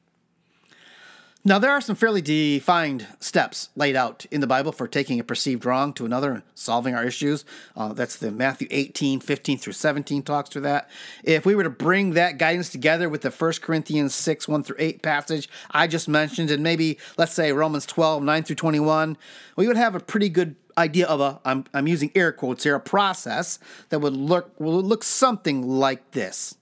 Now, 1.42 1.58
there 1.58 1.70
are 1.70 1.80
some 1.80 1.96
fairly 1.96 2.20
defined 2.20 3.06
steps 3.18 3.70
laid 3.74 3.96
out 3.96 4.26
in 4.30 4.42
the 4.42 4.46
Bible 4.46 4.72
for 4.72 4.86
taking 4.86 5.18
a 5.18 5.24
perceived 5.24 5.64
wrong 5.64 5.94
to 5.94 6.04
another 6.04 6.32
and 6.32 6.42
solving 6.54 6.94
our 6.94 7.02
issues. 7.02 7.46
Uh, 7.74 7.94
that's 7.94 8.16
the 8.16 8.30
Matthew 8.30 8.68
18, 8.70 9.20
15 9.20 9.56
through 9.56 9.72
17 9.72 10.22
talks 10.22 10.50
through 10.50 10.60
that. 10.62 10.90
If 11.24 11.46
we 11.46 11.54
were 11.54 11.62
to 11.62 11.70
bring 11.70 12.10
that 12.10 12.36
guidance 12.36 12.68
together 12.68 13.08
with 13.08 13.22
the 13.22 13.30
1 13.30 13.52
Corinthians 13.62 14.14
6, 14.14 14.48
1 14.48 14.62
through 14.64 14.76
8 14.78 15.02
passage 15.02 15.48
I 15.70 15.86
just 15.86 16.08
mentioned, 16.08 16.50
and 16.50 16.62
maybe, 16.62 16.98
let's 17.16 17.32
say, 17.32 17.52
Romans 17.52 17.86
12, 17.86 18.22
9 18.22 18.42
through 18.42 18.56
21, 18.56 19.16
we 19.56 19.66
would 19.66 19.78
have 19.78 19.94
a 19.94 20.00
pretty 20.00 20.28
good 20.28 20.56
idea 20.76 21.06
of 21.06 21.22
a, 21.22 21.40
I'm, 21.46 21.64
I'm 21.72 21.88
using 21.88 22.10
air 22.14 22.32
quotes 22.32 22.64
here, 22.64 22.74
a 22.74 22.80
process 22.80 23.58
that 23.88 24.00
would 24.00 24.14
look, 24.14 24.60
would 24.60 24.84
look 24.84 25.02
something 25.02 25.66
like 25.66 26.10
this 26.10 26.58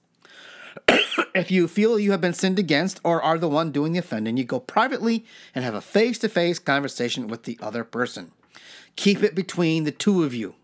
if 1.34 1.50
you 1.50 1.68
feel 1.68 1.98
you 1.98 2.10
have 2.12 2.20
been 2.20 2.34
sinned 2.34 2.58
against 2.58 3.00
or 3.04 3.22
are 3.22 3.38
the 3.38 3.48
one 3.48 3.72
doing 3.72 3.92
the 3.92 3.98
offending, 3.98 4.36
you 4.36 4.44
go 4.44 4.60
privately 4.60 5.24
and 5.54 5.64
have 5.64 5.74
a 5.74 5.80
face 5.80 6.18
to 6.18 6.28
face 6.28 6.58
conversation 6.58 7.28
with 7.28 7.44
the 7.44 7.58
other 7.60 7.84
person. 7.84 8.32
Keep 8.96 9.22
it 9.22 9.34
between 9.34 9.84
the 9.84 9.92
two 9.92 10.24
of 10.24 10.34
you. 10.34 10.54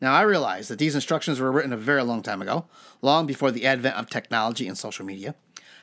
Now, 0.00 0.14
I 0.14 0.22
realize 0.22 0.68
that 0.68 0.78
these 0.78 0.94
instructions 0.94 1.40
were 1.40 1.50
written 1.50 1.72
a 1.72 1.76
very 1.76 2.04
long 2.04 2.22
time 2.22 2.40
ago, 2.40 2.66
long 3.02 3.26
before 3.26 3.50
the 3.50 3.66
advent 3.66 3.96
of 3.96 4.08
technology 4.08 4.68
and 4.68 4.78
social 4.78 5.04
media. 5.04 5.34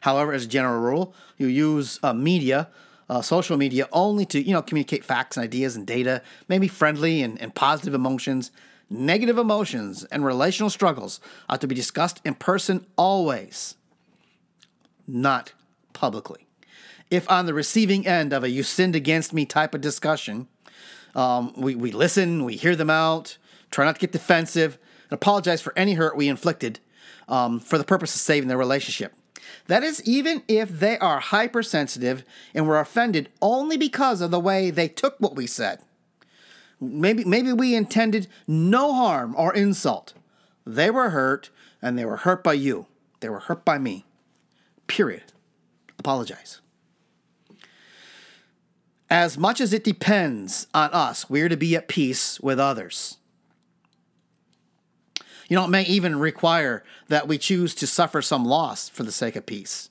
However, 0.02 0.32
as 0.32 0.46
a 0.46 0.48
general 0.48 0.80
rule, 0.80 1.14
you 1.38 1.48
use 1.48 2.00
uh, 2.02 2.14
media 2.14 2.70
uh, 3.10 3.22
social 3.22 3.58
media 3.58 3.88
only 3.92 4.26
to 4.26 4.42
you 4.42 4.54
know 4.54 4.62
communicate 4.62 5.04
facts 5.04 5.38
and 5.38 5.44
ideas 5.44 5.76
and 5.76 5.86
data, 5.86 6.22
maybe 6.48 6.68
friendly 6.68 7.22
and, 7.22 7.40
and 7.42 7.54
positive 7.54 7.94
emotions. 7.94 8.52
Negative 8.88 9.40
emotions 9.40 10.04
and 10.06 10.24
relational 10.24 10.70
struggles 10.70 11.20
are 11.50 11.58
to 11.58 11.66
be 11.66 11.74
discussed 11.74 12.22
in 12.24 12.36
person 12.36 12.86
always, 12.96 13.76
not 15.08 15.54
publicly. 15.94 16.48
If 17.12 17.30
on 17.30 17.46
the 17.46 17.54
receiving 17.54 18.08
end 18.08 18.34
of 18.34 18.44
a 18.44 18.50
you 18.50 18.64
sinned 18.64 18.96
against 18.96 19.34
me 19.34 19.46
type 19.46 19.76
of 19.76 19.82
discussion, 19.82 20.48
um, 21.16 21.54
we, 21.56 21.76
we 21.76 21.92
listen, 21.92 22.44
we 22.44 22.56
hear 22.56 22.76
them 22.76 22.90
out, 22.90 23.38
try 23.72 23.86
not 23.86 23.96
to 23.96 24.02
get 24.02 24.12
defensive, 24.12 24.78
and 25.10 25.14
apologize 25.14 25.62
for 25.62 25.78
any 25.78 25.94
hurt 25.94 26.18
we 26.18 26.28
inflicted 26.28 26.80
um, 27.28 27.60
for 27.60 27.78
the 27.78 27.84
purpose 27.84 28.16
of 28.16 28.22
saving 28.22 28.50
their 28.50 28.58
relationship. 28.58 29.14
That 29.68 29.84
is, 29.84 30.04
even 30.04 30.44
if 30.48 30.70
they 30.70 30.98
are 31.00 31.20
hypersensitive 31.20 32.24
and 32.54 32.68
were 32.68 32.80
offended 32.80 33.30
only 33.42 33.78
because 33.78 34.22
of 34.22 34.32
the 34.32 34.40
way 34.40 34.70
they 34.70 34.88
took 34.88 35.16
what 35.20 35.36
we 35.36 35.48
said. 35.48 35.80
Maybe, 36.80 37.24
maybe 37.24 37.54
we 37.54 37.76
intended 37.76 38.28
no 38.48 38.94
harm 38.94 39.34
or 39.38 39.54
insult. 39.54 40.14
They 40.66 40.90
were 40.90 41.12
hurt, 41.12 41.50
and 41.82 41.98
they 41.98 42.06
were 42.06 42.18
hurt 42.18 42.44
by 42.44 42.54
you. 42.54 42.88
They 43.22 43.30
were 43.30 43.40
hurt 43.40 43.64
by 43.64 43.78
me. 43.78 44.06
Period. 44.88 45.24
Apologize. 46.00 46.62
As 49.10 49.38
much 49.38 49.62
as 49.62 49.72
it 49.74 49.84
depends 49.84 50.68
on 50.74 50.90
us, 50.92 51.30
we're 51.30 51.50
to 51.50 51.58
be 51.58 51.76
at 51.76 51.88
peace 51.88 52.40
with 52.40 52.60
others. 52.60 53.18
You 55.48 55.56
know, 55.56 55.66
it 55.66 55.70
may 55.70 55.84
even 55.84 56.18
require 56.18 56.84
that 57.08 57.28
we 57.28 57.38
choose 57.38 57.76
to 57.76 57.88
suffer 57.88 58.22
some 58.22 58.46
loss 58.46 58.90
for 58.90 59.04
the 59.04 59.12
sake 59.12 59.36
of 59.36 59.46
peace, 59.46 59.90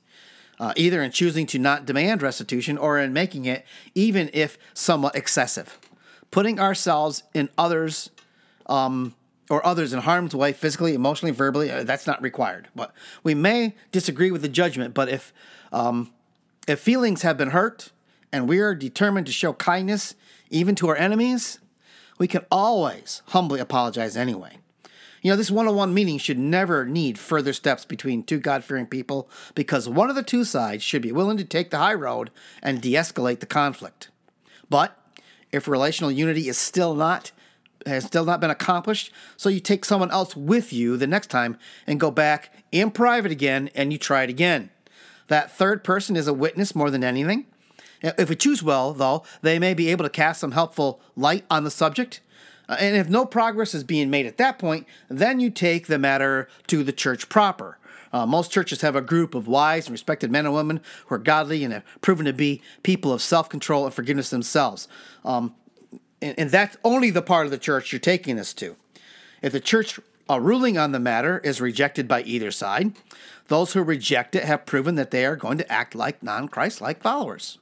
uh, 0.58 0.72
either 0.76 1.00
in 1.00 1.12
choosing 1.12 1.46
to 1.46 1.58
not 1.60 1.86
demand 1.86 2.22
restitution 2.22 2.76
or 2.76 2.98
in 2.98 3.12
making 3.12 3.44
it, 3.44 3.64
even 3.94 4.30
if 4.32 4.58
somewhat 4.74 5.14
excessive. 5.14 5.78
Putting 6.32 6.58
ourselves 6.58 7.22
in 7.34 7.48
others, 7.56 8.10
um, 8.66 9.14
or 9.50 9.64
others 9.66 9.92
in 9.92 10.00
harm's 10.00 10.34
way, 10.34 10.52
physically, 10.52 10.94
emotionally, 10.94 11.32
verbally, 11.32 11.70
uh, 11.70 11.84
that's 11.84 12.06
not 12.06 12.22
required. 12.22 12.68
But 12.74 12.92
we 13.22 13.34
may 13.34 13.74
disagree 13.92 14.30
with 14.30 14.42
the 14.42 14.48
judgment, 14.48 14.94
but 14.94 15.08
if, 15.08 15.32
um, 15.72 16.12
if 16.66 16.80
feelings 16.80 17.22
have 17.22 17.36
been 17.36 17.50
hurt 17.50 17.92
and 18.32 18.48
we 18.48 18.60
are 18.60 18.74
determined 18.74 19.26
to 19.26 19.32
show 19.32 19.52
kindness 19.52 20.14
even 20.50 20.74
to 20.76 20.88
our 20.88 20.96
enemies, 20.96 21.58
we 22.18 22.26
can 22.26 22.44
always 22.50 23.22
humbly 23.26 23.60
apologize 23.60 24.16
anyway. 24.16 24.58
You 25.20 25.30
know, 25.30 25.36
this 25.36 25.50
one 25.50 25.66
on 25.66 25.74
one 25.74 25.94
meeting 25.94 26.18
should 26.18 26.38
never 26.38 26.84
need 26.84 27.18
further 27.18 27.54
steps 27.54 27.86
between 27.86 28.22
two 28.22 28.38
God 28.38 28.62
fearing 28.62 28.86
people 28.86 29.30
because 29.54 29.88
one 29.88 30.10
of 30.10 30.16
the 30.16 30.22
two 30.22 30.44
sides 30.44 30.82
should 30.82 31.00
be 31.00 31.12
willing 31.12 31.38
to 31.38 31.44
take 31.44 31.70
the 31.70 31.78
high 31.78 31.94
road 31.94 32.30
and 32.62 32.82
de 32.82 32.92
escalate 32.92 33.40
the 33.40 33.46
conflict. 33.46 34.10
But 34.68 34.98
if 35.50 35.66
relational 35.66 36.12
unity 36.12 36.48
is 36.48 36.58
still 36.58 36.94
not 36.94 37.32
has 37.86 38.04
still 38.04 38.24
not 38.24 38.40
been 38.40 38.50
accomplished, 38.50 39.12
so 39.36 39.48
you 39.48 39.60
take 39.60 39.84
someone 39.84 40.10
else 40.10 40.36
with 40.36 40.72
you 40.72 40.96
the 40.96 41.06
next 41.06 41.28
time 41.28 41.58
and 41.86 42.00
go 42.00 42.10
back 42.10 42.52
in 42.72 42.90
private 42.90 43.32
again 43.32 43.70
and 43.74 43.92
you 43.92 43.98
try 43.98 44.22
it 44.22 44.30
again. 44.30 44.70
That 45.28 45.50
third 45.50 45.84
person 45.84 46.16
is 46.16 46.28
a 46.28 46.34
witness 46.34 46.74
more 46.74 46.90
than 46.90 47.04
anything. 47.04 47.46
If 48.02 48.28
we 48.28 48.36
choose 48.36 48.62
well, 48.62 48.92
though, 48.92 49.24
they 49.40 49.58
may 49.58 49.72
be 49.72 49.88
able 49.88 50.04
to 50.04 50.10
cast 50.10 50.40
some 50.40 50.52
helpful 50.52 51.00
light 51.16 51.44
on 51.50 51.64
the 51.64 51.70
subject 51.70 52.20
uh, 52.68 52.76
and 52.78 52.96
if 52.96 53.08
no 53.08 53.26
progress 53.26 53.74
is 53.74 53.84
being 53.84 54.10
made 54.10 54.26
at 54.26 54.36
that 54.38 54.58
point, 54.58 54.86
then 55.08 55.40
you 55.40 55.50
take 55.50 55.86
the 55.86 55.98
matter 55.98 56.48
to 56.66 56.82
the 56.82 56.92
church 56.92 57.28
proper. 57.28 57.78
Uh, 58.12 58.24
most 58.24 58.52
churches 58.52 58.80
have 58.80 58.94
a 58.94 59.00
group 59.00 59.34
of 59.34 59.48
wise 59.48 59.86
and 59.86 59.92
respected 59.92 60.30
men 60.30 60.46
and 60.46 60.54
women 60.54 60.80
who 61.06 61.14
are 61.16 61.18
godly 61.18 61.64
and 61.64 61.72
have 61.72 61.84
proven 62.00 62.24
to 62.24 62.32
be 62.32 62.62
people 62.82 63.12
of 63.12 63.20
self 63.20 63.48
control 63.48 63.84
and 63.84 63.94
forgiveness 63.94 64.30
themselves. 64.30 64.88
Um, 65.24 65.54
and, 66.24 66.38
and, 66.38 66.50
that's 66.50 66.76
only 66.82 67.10
the 67.10 67.22
part 67.22 67.46
of 67.46 67.50
the 67.50 67.58
church 67.58 67.92
you're 67.92 68.00
taking 68.00 68.36
this 68.36 68.54
to. 68.54 68.76
If 69.42 69.52
the 69.52 69.60
church 69.60 70.00
a 70.28 70.40
ruling 70.40 70.78
on 70.78 70.92
the 70.92 71.00
matter 71.00 71.38
is 71.44 71.60
rejected 71.60 72.08
by 72.08 72.22
either 72.22 72.50
side, 72.50 72.92
those 73.48 73.74
who 73.74 73.82
reject 73.82 74.34
it 74.34 74.44
have 74.44 74.64
proven 74.64 74.94
that 74.94 75.10
they 75.10 75.26
are 75.26 75.36
going 75.36 75.58
to 75.58 75.70
act 75.70 75.94
like 75.94 76.22
non 76.22 76.48
Christ 76.48 76.80
like 76.80 77.02
followers. 77.02 77.58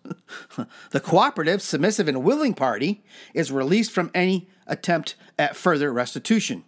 the 0.90 1.00
cooperative, 1.00 1.60
submissive, 1.60 2.06
and 2.06 2.22
willing 2.22 2.54
party 2.54 3.02
is 3.34 3.50
released 3.50 3.90
from 3.90 4.10
any 4.14 4.48
attempt 4.66 5.16
at 5.38 5.56
further 5.56 5.92
restitution. 5.92 6.62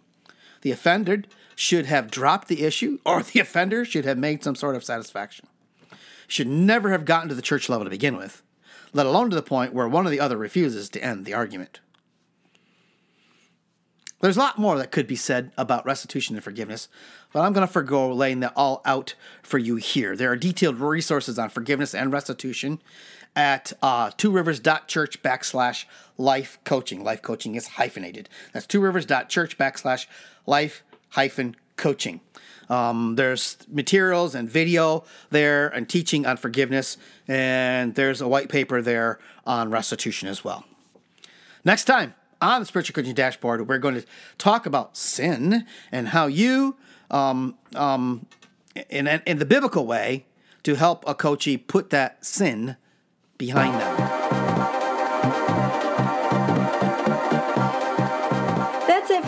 The 0.61 0.71
offender 0.71 1.23
should 1.55 1.85
have 1.85 2.11
dropped 2.11 2.49
the 2.49 2.63
issue, 2.63 2.99
or 3.05 3.23
the 3.23 3.39
offender 3.39 3.85
should 3.85 4.05
have 4.05 4.17
made 4.17 4.43
some 4.43 4.55
sort 4.55 4.75
of 4.75 4.83
satisfaction. 4.83 5.47
Should 6.27 6.47
never 6.47 6.89
have 6.89 7.05
gotten 7.05 7.29
to 7.29 7.35
the 7.35 7.41
church 7.41 7.69
level 7.69 7.85
to 7.85 7.89
begin 7.89 8.17
with, 8.17 8.43
let 8.91 9.05
alone 9.05 9.29
to 9.29 9.35
the 9.35 9.41
point 9.41 9.73
where 9.73 9.87
one 9.87 10.05
or 10.05 10.09
the 10.09 10.19
other 10.19 10.37
refuses 10.37 10.89
to 10.89 11.03
end 11.03 11.23
the 11.23 11.33
argument. 11.35 11.79
There's 14.25 14.37
a 14.37 14.39
lot 14.39 14.57
more 14.57 14.75
that 14.79 14.89
could 14.89 15.05
be 15.05 15.15
said 15.15 15.51
about 15.55 15.85
restitution 15.85 16.35
and 16.35 16.43
forgiveness, 16.43 16.89
but 17.31 17.41
I'm 17.41 17.53
going 17.53 17.67
to 17.67 17.71
forego 17.71 18.11
laying 18.11 18.39
that 18.39 18.53
all 18.55 18.81
out 18.83 19.13
for 19.43 19.59
you 19.59 19.75
here. 19.75 20.15
There 20.15 20.31
are 20.31 20.35
detailed 20.35 20.79
resources 20.79 21.37
on 21.37 21.49
forgiveness 21.49 21.93
and 21.93 22.11
restitution 22.11 22.81
at 23.35 23.71
uh, 23.83 24.09
tworivers.church 24.09 25.21
backslash 25.21 25.85
life 26.17 26.57
coaching. 26.63 27.03
Life 27.03 27.21
coaching 27.21 27.53
is 27.53 27.67
hyphenated. 27.67 28.27
That's 28.51 28.65
tworivers.church 28.65 29.59
backslash 29.59 30.07
life 30.47 30.81
hyphen 31.09 31.55
coaching. 31.77 32.19
Um, 32.67 33.17
there's 33.17 33.57
materials 33.67 34.33
and 34.33 34.49
video 34.49 35.03
there 35.29 35.67
and 35.67 35.87
teaching 35.87 36.25
on 36.25 36.37
forgiveness, 36.37 36.97
and 37.27 37.93
there's 37.93 38.21
a 38.21 38.27
white 38.27 38.49
paper 38.49 38.81
there 38.81 39.19
on 39.45 39.69
restitution 39.69 40.29
as 40.29 40.43
well. 40.43 40.65
Next 41.63 41.85
time, 41.85 42.15
on 42.41 42.61
the 42.61 42.65
Spiritual 42.65 42.93
Coaching 42.93 43.13
Dashboard, 43.13 43.67
we're 43.67 43.77
going 43.77 43.95
to 43.95 44.05
talk 44.37 44.65
about 44.65 44.97
sin 44.97 45.65
and 45.91 46.09
how 46.09 46.27
you, 46.27 46.75
um, 47.11 47.57
um, 47.75 48.25
in, 48.89 49.07
in 49.07 49.39
the 49.39 49.45
biblical 49.45 49.85
way, 49.85 50.25
to 50.63 50.75
help 50.75 51.03
a 51.07 51.13
coachee 51.13 51.57
put 51.57 51.91
that 51.91 52.25
sin 52.25 52.77
behind 53.37 53.79
them. 53.79 54.24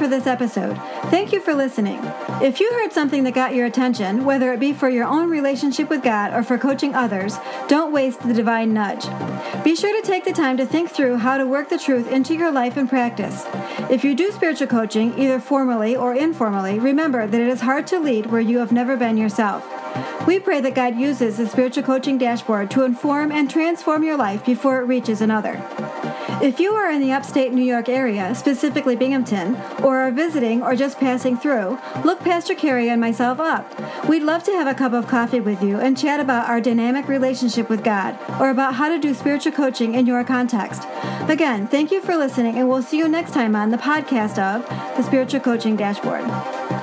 For 0.07 0.15
this 0.15 0.27
episode. 0.27 0.77
Thank 1.09 1.33
you 1.33 1.41
for 1.41 1.53
listening. 1.53 1.99
If 2.41 2.61
you 2.61 2.71
heard 2.71 2.93
something 2.93 3.25
that 3.25 3.33
got 3.33 3.53
your 3.53 3.65
attention, 3.65 4.23
whether 4.23 4.53
it 4.53 4.59
be 4.59 4.71
for 4.71 4.87
your 4.87 5.05
own 5.05 5.29
relationship 5.29 5.89
with 5.89 6.01
God 6.01 6.33
or 6.33 6.43
for 6.43 6.57
coaching 6.57 6.95
others, 6.95 7.35
don't 7.67 7.91
waste 7.91 8.25
the 8.25 8.33
divine 8.33 8.73
nudge. 8.73 9.05
Be 9.65 9.75
sure 9.75 9.93
to 10.01 10.07
take 10.07 10.23
the 10.23 10.31
time 10.31 10.55
to 10.57 10.65
think 10.65 10.91
through 10.91 11.17
how 11.17 11.37
to 11.37 11.45
work 11.45 11.67
the 11.67 11.77
truth 11.77 12.09
into 12.09 12.35
your 12.35 12.51
life 12.51 12.77
and 12.77 12.87
practice. 12.87 13.43
If 13.89 14.05
you 14.05 14.15
do 14.15 14.31
spiritual 14.31 14.67
coaching, 14.67 15.17
either 15.19 15.41
formally 15.41 15.95
or 15.95 16.15
informally, 16.15 16.79
remember 16.79 17.27
that 17.27 17.41
it 17.41 17.47
is 17.47 17.61
hard 17.61 17.85
to 17.87 17.99
lead 17.99 18.27
where 18.27 18.41
you 18.41 18.59
have 18.59 18.71
never 18.71 18.95
been 18.95 19.17
yourself. 19.17 19.65
We 20.27 20.39
pray 20.39 20.61
that 20.61 20.75
God 20.75 20.95
uses 20.97 21.37
the 21.37 21.47
spiritual 21.47 21.83
coaching 21.83 22.17
dashboard 22.17 22.69
to 22.71 22.83
inform 22.83 23.31
and 23.31 23.49
transform 23.49 24.03
your 24.03 24.17
life 24.17 24.45
before 24.45 24.81
it 24.81 24.85
reaches 24.85 25.21
another. 25.21 25.61
If 26.39 26.59
you 26.59 26.73
are 26.73 26.91
in 26.91 27.01
the 27.01 27.13
upstate 27.13 27.51
New 27.51 27.63
York 27.63 27.89
area, 27.89 28.35
specifically 28.35 28.95
Binghamton, 28.95 29.55
or 29.81 29.96
are 29.97 30.11
visiting 30.11 30.61
or 30.61 30.75
just 30.75 30.99
passing 30.99 31.37
through, 31.37 31.77
look 32.03 32.19
Pastor 32.19 32.55
Carey 32.55 32.89
and 32.89 33.01
myself 33.01 33.39
up. 33.39 34.07
We'd 34.07 34.23
love 34.23 34.43
to 34.43 34.51
have 34.51 34.67
a 34.67 34.73
cup 34.73 34.93
of 34.93 35.07
coffee 35.07 35.39
with 35.39 35.61
you 35.61 35.79
and 35.79 35.97
chat 35.97 36.19
about 36.19 36.49
our 36.49 36.61
dynamic 36.61 37.07
relationship 37.07 37.69
with 37.69 37.83
God 37.83 38.17
or 38.39 38.49
about 38.49 38.75
how 38.75 38.89
to 38.89 38.99
do 38.99 39.13
spiritual 39.13 39.51
coaching 39.51 39.95
in 39.95 40.05
your 40.05 40.23
context. 40.23 40.83
Again, 41.29 41.67
thank 41.67 41.91
you 41.91 42.01
for 42.01 42.15
listening, 42.15 42.57
and 42.57 42.69
we'll 42.69 42.81
see 42.81 42.97
you 42.97 43.07
next 43.07 43.33
time 43.33 43.55
on 43.55 43.69
the 43.69 43.77
podcast 43.77 44.37
of 44.39 44.67
the 44.95 45.03
Spiritual 45.03 45.41
Coaching 45.41 45.75
Dashboard. 45.75 46.76